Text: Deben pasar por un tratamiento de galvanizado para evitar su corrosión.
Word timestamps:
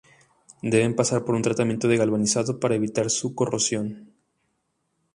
Deben 0.71 0.95
pasar 0.95 1.23
por 1.25 1.35
un 1.35 1.43
tratamiento 1.43 1.87
de 1.87 1.95
galvanizado 1.97 2.59
para 2.59 2.73
evitar 2.73 3.11
su 3.11 3.35
corrosión. 3.35 4.11